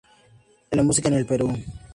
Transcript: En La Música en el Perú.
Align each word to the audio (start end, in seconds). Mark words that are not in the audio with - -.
En 0.71 0.77
La 0.77 0.81
Música 0.81 1.09
en 1.09 1.13
el 1.13 1.27
Perú. 1.27 1.53